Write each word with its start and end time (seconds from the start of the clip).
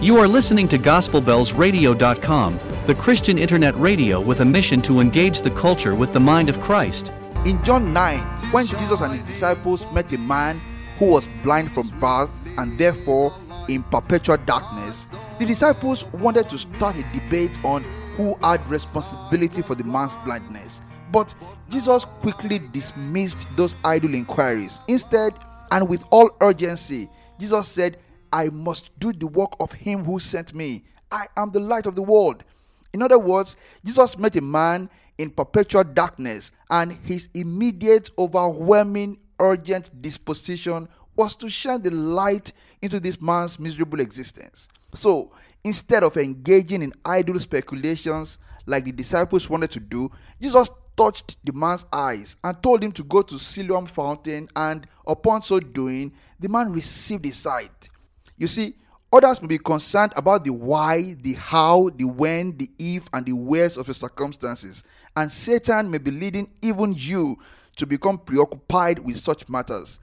You 0.00 0.16
are 0.18 0.28
listening 0.28 0.68
to 0.68 0.78
GospelBellsRadio.com, 0.78 2.60
the 2.86 2.94
Christian 2.94 3.36
internet 3.36 3.76
radio 3.76 4.20
with 4.20 4.42
a 4.42 4.44
mission 4.44 4.80
to 4.82 5.00
engage 5.00 5.40
the 5.40 5.50
culture 5.50 5.96
with 5.96 6.12
the 6.12 6.20
mind 6.20 6.48
of 6.48 6.60
Christ. 6.60 7.12
In 7.44 7.60
John 7.64 7.92
9, 7.92 8.18
when 8.52 8.66
Jesus 8.66 9.00
and 9.00 9.12
his 9.12 9.22
disciples 9.22 9.90
met 9.92 10.12
a 10.12 10.18
man 10.18 10.60
who 11.00 11.10
was 11.10 11.26
blind 11.42 11.72
from 11.72 11.88
birth 11.98 12.46
and 12.58 12.78
therefore 12.78 13.36
in 13.68 13.82
perpetual 13.82 14.36
darkness, 14.36 15.08
the 15.40 15.46
disciples 15.46 16.04
wanted 16.12 16.48
to 16.50 16.58
start 16.58 16.94
a 16.94 17.02
debate 17.18 17.58
on 17.64 17.82
who 18.14 18.36
had 18.36 18.64
responsibility 18.68 19.62
for 19.62 19.74
the 19.74 19.82
man's 19.82 20.14
blindness. 20.24 20.80
But 21.10 21.34
Jesus 21.70 22.04
quickly 22.04 22.60
dismissed 22.70 23.48
those 23.56 23.74
idle 23.82 24.14
inquiries. 24.14 24.80
Instead, 24.86 25.34
and 25.72 25.88
with 25.88 26.04
all 26.12 26.30
urgency, 26.40 27.10
Jesus 27.40 27.66
said, 27.66 27.96
I 28.32 28.48
must 28.50 28.90
do 28.98 29.12
the 29.12 29.26
work 29.26 29.54
of 29.60 29.72
him 29.72 30.04
who 30.04 30.20
sent 30.20 30.54
me. 30.54 30.84
I 31.10 31.26
am 31.36 31.52
the 31.52 31.60
light 31.60 31.86
of 31.86 31.94
the 31.94 32.02
world. 32.02 32.44
In 32.92 33.02
other 33.02 33.18
words, 33.18 33.56
Jesus 33.84 34.16
met 34.18 34.36
a 34.36 34.40
man 34.40 34.90
in 35.18 35.30
perpetual 35.30 35.84
darkness, 35.84 36.52
and 36.70 36.92
his 36.92 37.28
immediate, 37.34 38.10
overwhelming, 38.18 39.18
urgent 39.40 40.00
disposition 40.00 40.88
was 41.16 41.34
to 41.36 41.48
shine 41.48 41.82
the 41.82 41.90
light 41.90 42.52
into 42.80 43.00
this 43.00 43.20
man's 43.20 43.58
miserable 43.58 44.00
existence. 44.00 44.68
So, 44.94 45.32
instead 45.64 46.04
of 46.04 46.16
engaging 46.16 46.82
in 46.82 46.92
idle 47.04 47.38
speculations 47.40 48.38
like 48.66 48.84
the 48.84 48.92
disciples 48.92 49.50
wanted 49.50 49.72
to 49.72 49.80
do, 49.80 50.10
Jesus 50.40 50.70
touched 50.96 51.36
the 51.44 51.52
man's 51.52 51.86
eyes 51.92 52.36
and 52.42 52.62
told 52.62 52.82
him 52.82 52.92
to 52.92 53.04
go 53.04 53.22
to 53.22 53.38
Siloam 53.38 53.86
fountain, 53.86 54.48
and 54.54 54.86
upon 55.06 55.42
so 55.42 55.58
doing, 55.58 56.12
the 56.38 56.48
man 56.48 56.72
received 56.72 57.24
his 57.24 57.36
sight. 57.36 57.90
You 58.38 58.46
see, 58.46 58.74
others 59.12 59.42
may 59.42 59.48
be 59.48 59.58
concerned 59.58 60.12
about 60.16 60.44
the 60.44 60.52
why, 60.52 61.14
the 61.20 61.34
how, 61.34 61.90
the 61.94 62.04
when, 62.04 62.56
the 62.56 62.70
if, 62.78 63.08
and 63.12 63.26
the 63.26 63.32
wheres 63.32 63.76
of 63.76 63.88
your 63.88 63.94
circumstances, 63.94 64.84
and 65.16 65.30
Satan 65.30 65.90
may 65.90 65.98
be 65.98 66.12
leading 66.12 66.48
even 66.62 66.94
you 66.96 67.36
to 67.76 67.86
become 67.86 68.18
preoccupied 68.18 69.00
with 69.00 69.18
such 69.18 69.48
matters. 69.48 69.98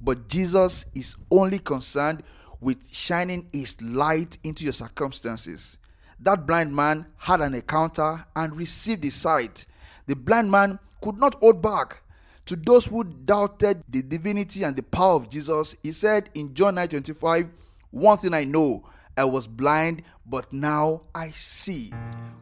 But 0.00 0.28
Jesus 0.28 0.86
is 0.94 1.16
only 1.30 1.58
concerned 1.58 2.22
with 2.60 2.78
shining 2.90 3.48
his 3.52 3.80
light 3.80 4.38
into 4.44 4.64
your 4.64 4.72
circumstances. 4.72 5.78
That 6.20 6.46
blind 6.46 6.74
man 6.74 7.06
had 7.16 7.40
an 7.40 7.54
encounter 7.54 8.24
and 8.34 8.56
received 8.56 9.04
his 9.04 9.14
sight. 9.14 9.66
The 10.06 10.16
blind 10.16 10.50
man 10.50 10.78
could 11.00 11.18
not 11.18 11.34
hold 11.36 11.62
back. 11.62 12.02
To 12.46 12.56
those 12.56 12.86
who 12.86 13.04
doubted 13.04 13.82
the 13.88 14.02
divinity 14.02 14.62
and 14.64 14.74
the 14.74 14.82
power 14.82 15.14
of 15.16 15.28
Jesus, 15.28 15.76
he 15.82 15.92
said 15.92 16.30
in 16.34 16.54
John 16.54 16.76
9 16.76 16.88
25, 16.88 17.50
one 17.90 18.18
thing 18.18 18.34
I 18.34 18.44
know, 18.44 18.84
I 19.16 19.24
was 19.24 19.46
blind, 19.46 20.02
but 20.26 20.52
now 20.52 21.02
I 21.14 21.30
see. 21.30 21.92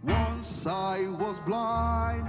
Once 0.02 0.66
I 0.66 1.08
was 1.08 1.41
blind, 1.41 2.28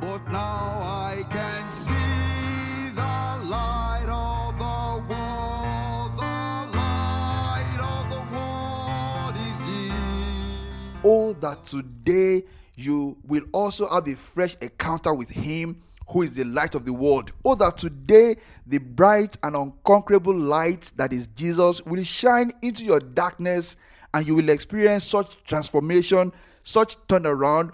but 0.00 0.24
now 0.30 0.80
I 0.82 1.24
can 1.28 1.68
see 1.68 2.90
the 2.94 3.48
light 3.48 4.06
of 4.08 4.58
the 4.58 5.12
world. 5.12 6.12
The 6.16 6.76
light 6.76 7.78
of 7.80 8.10
the 8.10 8.22
world 8.34 9.36
is 9.36 9.66
Jesus. 9.66 10.60
Oh, 11.04 11.32
that 11.40 11.66
today 11.66 12.44
you 12.76 13.16
will 13.24 13.44
also 13.52 13.88
have 13.88 14.08
a 14.08 14.16
fresh 14.16 14.56
encounter 14.60 15.12
with 15.12 15.30
Him 15.30 15.82
who 16.08 16.22
is 16.22 16.32
the 16.32 16.44
light 16.44 16.74
of 16.74 16.84
the 16.84 16.92
world. 16.92 17.32
Oh, 17.44 17.54
that 17.56 17.78
today 17.78 18.36
the 18.66 18.78
bright 18.78 19.36
and 19.42 19.56
unconquerable 19.56 20.36
light 20.36 20.92
that 20.96 21.12
is 21.12 21.26
Jesus 21.28 21.84
will 21.84 22.04
shine 22.04 22.52
into 22.62 22.84
your 22.84 23.00
darkness 23.00 23.76
and 24.14 24.26
you 24.26 24.34
will 24.34 24.48
experience 24.48 25.04
such 25.04 25.36
transformation, 25.44 26.32
such 26.62 26.96
turnaround, 27.06 27.72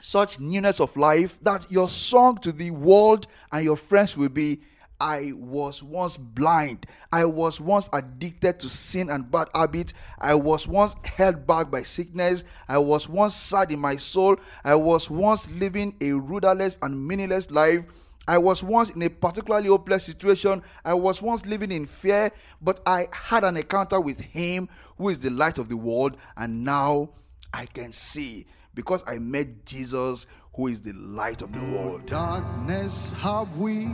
such 0.00 0.40
newness 0.40 0.80
of 0.80 0.96
life 0.96 1.38
that 1.42 1.70
your 1.70 1.88
song 1.88 2.38
to 2.38 2.52
the 2.52 2.70
world 2.70 3.26
and 3.52 3.64
your 3.64 3.76
friends 3.76 4.16
will 4.16 4.28
be 4.28 4.60
I 5.00 5.32
was 5.34 5.82
once 5.82 6.16
blind. 6.16 6.86
I 7.10 7.24
was 7.24 7.60
once 7.60 7.88
addicted 7.92 8.60
to 8.60 8.68
sin 8.68 9.08
and 9.08 9.30
bad 9.30 9.48
habits. 9.54 9.94
I 10.18 10.34
was 10.34 10.68
once 10.68 10.94
held 11.04 11.46
back 11.46 11.70
by 11.70 11.82
sickness. 11.82 12.44
I 12.68 12.78
was 12.78 13.08
once 13.08 13.34
sad 13.34 13.72
in 13.72 13.80
my 13.80 13.96
soul. 13.96 14.36
I 14.64 14.74
was 14.74 15.08
once 15.08 15.50
living 15.50 15.96
a 16.00 16.12
rudderless 16.12 16.78
and 16.82 17.06
meaningless 17.06 17.50
life. 17.50 17.84
I 18.28 18.38
was 18.38 18.62
once 18.62 18.90
in 18.90 19.02
a 19.02 19.08
particularly 19.08 19.68
hopeless 19.68 20.04
situation. 20.04 20.62
I 20.84 20.94
was 20.94 21.22
once 21.22 21.46
living 21.46 21.72
in 21.72 21.86
fear, 21.86 22.30
but 22.60 22.80
I 22.86 23.08
had 23.10 23.42
an 23.42 23.56
encounter 23.56 24.00
with 24.00 24.20
Him 24.20 24.68
who 24.98 25.08
is 25.08 25.18
the 25.18 25.30
light 25.30 25.58
of 25.58 25.68
the 25.68 25.76
world, 25.76 26.16
and 26.36 26.64
now 26.64 27.10
I 27.52 27.66
can 27.66 27.90
see 27.90 28.46
because 28.74 29.02
I 29.06 29.18
met 29.18 29.64
Jesus 29.64 30.26
who 30.54 30.66
is 30.66 30.82
the 30.82 30.92
light 30.92 31.42
of 31.42 31.52
the 31.52 31.76
world. 31.76 32.06
Darkness 32.06 33.12
have 33.14 33.56
we 33.56 33.88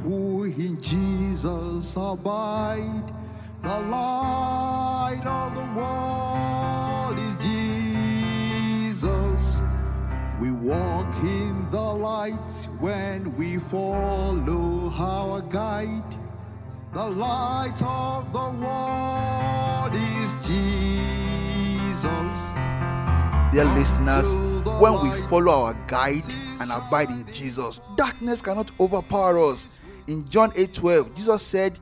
who 0.00 0.25
in 0.46 0.80
Jesus 0.80 1.96
abide. 1.96 3.12
The 3.62 3.80
light 3.90 5.22
of 5.26 5.54
the 5.54 5.66
world 5.78 7.18
is 7.18 7.36
Jesus. 8.86 9.62
We 10.40 10.52
walk 10.52 11.12
in 11.24 11.68
the 11.70 11.80
light 11.80 12.68
when 12.78 13.34
we 13.36 13.58
follow 13.58 14.92
our 14.96 15.40
guide. 15.42 16.02
The 16.92 17.06
light 17.06 17.82
of 17.82 18.32
the 18.32 18.50
world 18.64 19.94
is 19.94 20.34
Jesus. 20.46 22.52
Dear 23.52 23.64
listeners, 23.74 24.28
when 24.80 24.94
we 25.02 25.10
follow 25.28 25.64
our 25.64 25.74
guide 25.88 26.24
and 26.60 26.70
abide 26.70 27.10
in 27.10 27.26
Jesus, 27.32 27.80
darkness 27.96 28.40
cannot 28.40 28.70
overpower 28.78 29.40
us. 29.40 29.66
In 30.06 30.28
John 30.28 30.52
8 30.54 30.74
12, 30.74 31.14
Jesus 31.14 31.42
said, 31.42 31.78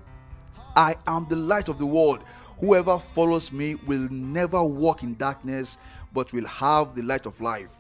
I 0.77 0.97
am 1.07 1.27
the 1.29 1.37
light 1.37 1.69
of 1.69 1.79
the 1.79 1.87
world. 1.87 2.21
Whoever 2.59 2.99
follows 2.99 3.53
me 3.53 3.75
will 3.75 4.09
never 4.11 4.63
walk 4.63 5.03
in 5.03 5.15
darkness, 5.17 5.79
but 6.13 6.33
will 6.33 6.47
have 6.47 6.95
the 6.95 7.03
light 7.03 7.27
of 7.27 7.41
life. 7.41 7.73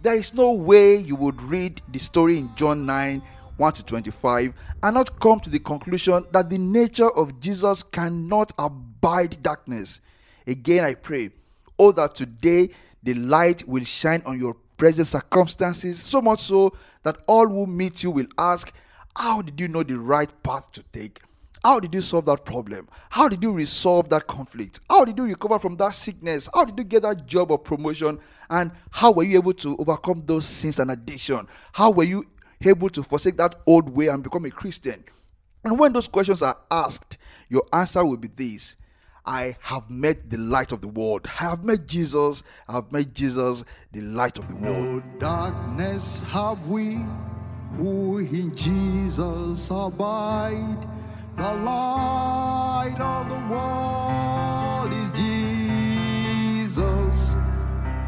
There 0.00 0.14
is 0.14 0.32
no 0.32 0.52
way 0.52 0.96
you 0.96 1.16
would 1.16 1.42
read 1.42 1.82
the 1.90 1.98
story 1.98 2.38
in 2.38 2.54
John 2.54 2.86
9 2.86 3.20
1 3.56 3.72
to 3.72 3.84
25 3.84 4.54
and 4.84 4.94
not 4.94 5.18
come 5.18 5.40
to 5.40 5.50
the 5.50 5.58
conclusion 5.58 6.24
that 6.30 6.48
the 6.48 6.58
nature 6.58 7.10
of 7.10 7.40
Jesus 7.40 7.82
cannot 7.82 8.52
abide 8.56 9.42
darkness. 9.42 10.00
Again, 10.46 10.84
I 10.84 10.94
pray, 10.94 11.30
oh, 11.76 11.90
that 11.92 12.14
today 12.14 12.70
the 13.02 13.14
light 13.14 13.66
will 13.66 13.84
shine 13.84 14.22
on 14.24 14.38
your 14.38 14.54
present 14.76 15.08
circumstances, 15.08 16.00
so 16.00 16.22
much 16.22 16.40
so 16.40 16.72
that 17.02 17.18
all 17.26 17.48
who 17.48 17.66
meet 17.66 18.04
you 18.04 18.12
will 18.12 18.28
ask, 18.38 18.72
How 19.18 19.42
did 19.42 19.60
you 19.60 19.66
know 19.66 19.82
the 19.82 19.98
right 19.98 20.30
path 20.44 20.70
to 20.70 20.84
take? 20.92 21.20
How 21.64 21.80
did 21.80 21.92
you 21.92 22.02
solve 22.02 22.26
that 22.26 22.44
problem? 22.44 22.88
How 23.10 23.28
did 23.28 23.42
you 23.42 23.50
resolve 23.50 24.08
that 24.10 24.28
conflict? 24.28 24.78
How 24.88 25.04
did 25.04 25.18
you 25.18 25.24
recover 25.24 25.58
from 25.58 25.76
that 25.78 25.96
sickness? 25.96 26.48
How 26.54 26.64
did 26.64 26.78
you 26.78 26.84
get 26.84 27.02
that 27.02 27.26
job 27.26 27.50
or 27.50 27.58
promotion? 27.58 28.20
And 28.48 28.70
how 28.92 29.10
were 29.10 29.24
you 29.24 29.36
able 29.36 29.54
to 29.54 29.76
overcome 29.78 30.22
those 30.24 30.46
sins 30.46 30.78
and 30.78 30.92
addiction? 30.92 31.48
How 31.72 31.90
were 31.90 32.04
you 32.04 32.26
able 32.64 32.88
to 32.90 33.02
forsake 33.02 33.36
that 33.38 33.56
old 33.66 33.88
way 33.88 34.06
and 34.06 34.22
become 34.22 34.44
a 34.44 34.52
Christian? 34.52 35.02
And 35.64 35.80
when 35.80 35.92
those 35.92 36.06
questions 36.06 36.40
are 36.40 36.56
asked, 36.70 37.18
your 37.48 37.64
answer 37.72 38.04
will 38.04 38.18
be 38.18 38.28
this 38.28 38.76
I 39.26 39.56
have 39.62 39.90
met 39.90 40.30
the 40.30 40.38
light 40.38 40.70
of 40.70 40.80
the 40.80 40.86
world. 40.86 41.26
I 41.26 41.44
have 41.50 41.64
met 41.64 41.88
Jesus. 41.88 42.44
I 42.68 42.74
have 42.74 42.92
met 42.92 43.14
Jesus, 43.14 43.64
the 43.90 44.00
light 44.00 44.38
of 44.38 44.46
the 44.46 44.54
world. 44.54 45.02
No 45.04 45.18
darkness 45.18 46.22
have 46.30 46.68
we 46.68 46.98
who 47.76 48.18
in 48.18 48.54
Jesus 48.54 49.70
abide. 49.70 50.86
The 51.36 51.54
light 51.54 52.96
of 52.98 53.28
the 53.28 53.38
world 53.52 54.92
is 54.92 55.10
Jesus. 56.66 57.36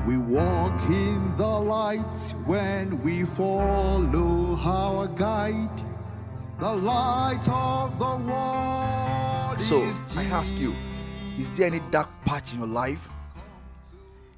We 0.07 0.19
walk 0.19 0.81
in 0.91 1.37
the 1.37 1.47
light 1.47 2.35
when 2.47 3.01
we 3.03 3.25
follow 3.25 4.59
our 4.65 5.07
guide. 5.09 5.69
The 6.59 6.73
light 6.75 7.49
of 7.49 7.99
the 7.99 8.17
world 8.31 9.61
So, 9.61 9.79
I 10.17 10.25
ask 10.25 10.55
you, 10.59 10.75
is 11.39 11.49
there 11.57 11.69
any 11.69 11.81
dark 11.91 12.09
patch 12.25 12.53
in 12.53 12.59
your 12.59 12.69
life? 12.69 13.09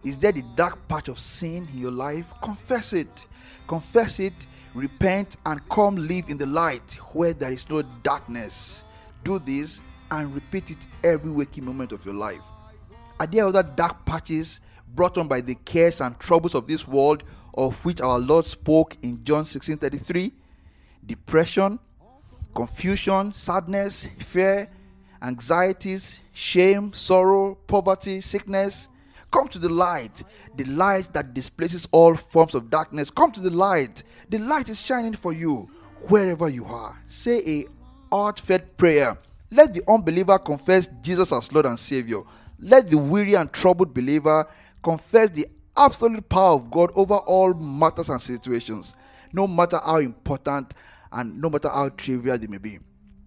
Is 0.05 0.19
there 0.19 0.33
the 0.33 0.43
dark 0.57 0.87
patch 0.89 1.09
of 1.09 1.19
sin 1.19 1.67
in 1.73 1.79
your 1.79 1.91
life? 1.91 2.27
Confess 2.43 2.93
it. 2.93 3.27
Confess 3.67 4.21
it, 4.21 4.47
repent, 4.75 5.37
and 5.47 5.67
come 5.69 5.97
live 5.97 6.29
in 6.29 6.39
the 6.39 6.47
light 6.47 6.99
where 7.13 7.33
there 7.33 7.53
is 7.53 7.69
no 7.69 7.83
darkness. 8.03 8.85
Do 9.25 9.39
this 9.39 9.81
and 10.11 10.35
repeat 10.35 10.71
it 10.71 10.79
every 11.05 11.31
waking 11.31 11.65
moment 11.65 11.93
of 11.93 12.05
your 12.05 12.15
life. 12.15 12.43
Are 13.21 13.27
there 13.27 13.47
other 13.47 13.63
dark 13.63 14.05
patches 14.05 14.61
brought 14.95 15.17
on 15.17 15.29
by 15.29 15.41
the 15.41 15.55
cares 15.55 16.01
and 16.01 16.19
troubles 16.19 16.55
of 16.55 16.67
this 16.67 16.87
world 16.87 17.23
of 17.55 17.75
which 17.85 18.01
our 18.01 18.19
Lord 18.19 18.47
spoke 18.47 18.97
in 19.03 19.23
John 19.25 19.45
16 19.45 19.79
33? 19.79 20.33
Depression, 21.05 21.79
confusion, 22.55 23.33
sadness, 23.35 24.09
fear, 24.19 24.69
anxieties, 25.21 26.21
shame, 26.33 26.93
sorrow, 26.93 27.55
poverty, 27.67 28.21
sickness. 28.21 28.89
Come 29.33 29.49
to 29.49 29.59
the 29.59 29.69
light, 29.69 30.23
the 30.57 30.65
light 30.65 31.13
that 31.15 31.35
displaces 31.35 31.89
all 31.91 32.15
forms 32.17 32.55
of 32.55 32.71
darkness. 32.71 33.11
Come 33.11 33.33
to 33.33 33.41
the 33.41 33.51
light. 33.51 34.03
The 34.29 34.39
light 34.39 34.69
is 34.69 34.81
shining 34.81 35.15
for 35.15 35.33
you 35.33 35.69
wherever 36.09 36.49
you 36.49 36.67
are. 36.67 36.97
Say 37.09 37.39
a 37.39 37.65
heartfelt 38.15 38.77
prayer. 38.77 39.17
Let 39.51 39.75
the 39.75 39.83
unbeliever 39.89 40.39
confess 40.39 40.89
Jesus 41.01 41.33
as 41.33 41.53
Lord 41.53 41.67
and 41.67 41.79
Savior. 41.79 42.21
Let 42.59 42.91
the 42.91 42.99
weary 42.99 43.35
and 43.35 43.53
troubled 43.53 43.95
believer 43.95 44.47
confess 44.83 45.31
the 45.31 45.47
absolute 45.77 46.29
power 46.29 46.55
of 46.55 46.71
God 46.71 46.91
over 46.95 47.17
all 47.17 47.55
matters 47.55 48.11
and 48.11 48.21
situations, 48.21 48.95
no 49.33 49.47
matter 49.47 49.81
how 49.85 49.99
important 49.99 50.75
and 51.11 51.41
no 51.41 51.49
matter 51.49 51.69
how 51.69 51.89
trivial 51.91 52.37
they 52.39 52.47
may 52.47 52.59
be. 52.59 52.79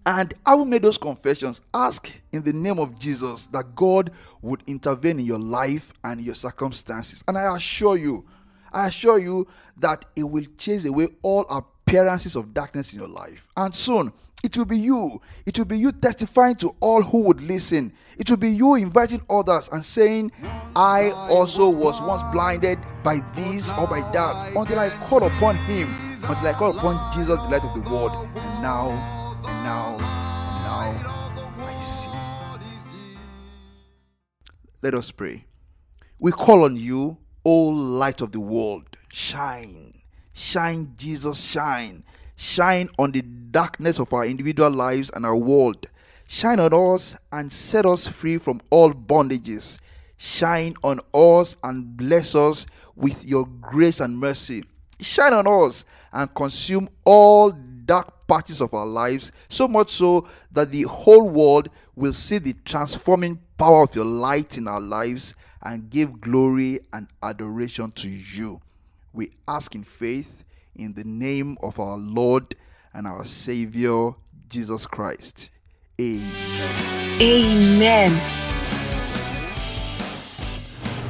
And 0.06 0.32
I 0.46 0.54
will 0.54 0.64
make 0.64 0.82
those 0.82 0.98
confessions. 0.98 1.60
Ask 1.74 2.10
in 2.30 2.44
the 2.44 2.52
name 2.52 2.78
of 2.78 2.96
Jesus 2.96 3.46
that 3.46 3.74
God 3.74 4.12
would 4.40 4.62
intervene 4.68 5.18
in 5.18 5.26
your 5.26 5.40
life 5.40 5.92
and 6.04 6.22
your 6.22 6.36
circumstances. 6.36 7.24
And 7.26 7.36
I 7.36 7.56
assure 7.56 7.96
you, 7.96 8.24
I 8.72 8.86
assure 8.86 9.18
you 9.18 9.48
that 9.78 10.04
it 10.14 10.22
will 10.22 10.44
chase 10.56 10.84
away 10.84 11.08
all 11.22 11.44
appearances 11.48 12.36
of 12.36 12.54
darkness 12.54 12.92
in 12.92 13.00
your 13.00 13.08
life. 13.08 13.48
And 13.56 13.74
soon, 13.74 14.12
it 14.44 14.56
will 14.56 14.64
be 14.64 14.78
you. 14.78 15.20
It 15.44 15.58
will 15.58 15.64
be 15.64 15.76
you 15.76 15.90
testifying 15.90 16.54
to 16.56 16.76
all 16.78 17.02
who 17.02 17.24
would 17.24 17.40
listen. 17.40 17.92
It 18.16 18.30
will 18.30 18.36
be 18.36 18.50
you 18.50 18.76
inviting 18.76 19.22
others 19.28 19.68
and 19.72 19.84
saying, 19.84 20.30
I 20.76 21.10
also 21.28 21.68
was 21.68 22.00
once 22.00 22.22
blinded 22.32 22.78
by 23.02 23.22
this 23.34 23.72
or 23.72 23.88
by 23.88 24.08
that 24.12 24.54
until 24.54 24.78
I 24.78 24.88
called 25.02 25.24
upon 25.24 25.56
Him, 25.56 25.88
until 26.22 26.46
I 26.46 26.52
called 26.52 26.76
upon 26.76 27.12
Jesus, 27.12 27.38
the 27.38 27.44
light 27.44 27.64
of 27.64 27.74
the 27.74 27.90
world. 27.90 28.28
And 28.36 28.62
now, 28.62 29.15
now, 29.66 29.96
now, 29.98 31.64
I 31.66 31.80
see. 31.82 32.08
Let 34.80 34.94
us 34.94 35.10
pray. 35.10 35.44
We 36.20 36.30
call 36.30 36.62
on 36.62 36.76
you, 36.76 37.18
O 37.44 37.52
light 37.70 38.20
of 38.20 38.30
the 38.30 38.38
world. 38.38 38.96
Shine, 39.12 40.02
shine, 40.32 40.94
Jesus, 40.96 41.40
shine. 41.40 42.04
Shine 42.36 42.90
on 42.96 43.10
the 43.10 43.22
darkness 43.22 43.98
of 43.98 44.12
our 44.12 44.24
individual 44.24 44.70
lives 44.70 45.10
and 45.10 45.26
our 45.26 45.36
world. 45.36 45.88
Shine 46.28 46.60
on 46.60 46.72
us 46.72 47.16
and 47.32 47.52
set 47.52 47.86
us 47.86 48.06
free 48.06 48.38
from 48.38 48.60
all 48.70 48.92
bondages. 48.92 49.80
Shine 50.16 50.74
on 50.84 51.00
us 51.12 51.56
and 51.64 51.96
bless 51.96 52.36
us 52.36 52.66
with 52.94 53.24
your 53.24 53.46
grace 53.46 53.98
and 53.98 54.16
mercy. 54.16 54.62
Shine 55.00 55.32
on 55.34 55.48
us 55.48 55.84
and 56.12 56.32
consume 56.34 56.88
all 57.04 57.50
dark 57.50 58.15
parts 58.26 58.60
of 58.60 58.74
our 58.74 58.86
lives, 58.86 59.32
so 59.48 59.68
much 59.68 59.90
so 59.90 60.26
that 60.52 60.70
the 60.70 60.82
whole 60.82 61.28
world 61.28 61.68
will 61.94 62.12
see 62.12 62.38
the 62.38 62.54
transforming 62.64 63.40
power 63.56 63.82
of 63.82 63.94
your 63.94 64.04
light 64.04 64.58
in 64.58 64.68
our 64.68 64.80
lives 64.80 65.34
and 65.62 65.90
give 65.90 66.20
glory 66.20 66.80
and 66.92 67.08
adoration 67.22 67.90
to 67.92 68.08
you. 68.08 68.60
We 69.12 69.30
ask 69.48 69.74
in 69.74 69.84
faith 69.84 70.44
in 70.74 70.94
the 70.94 71.04
name 71.04 71.56
of 71.62 71.80
our 71.80 71.96
Lord 71.96 72.54
and 72.92 73.06
our 73.06 73.24
Savior, 73.24 74.12
Jesus 74.48 74.86
Christ. 74.86 75.50
Amen. 76.00 77.20
Amen. 77.20 78.20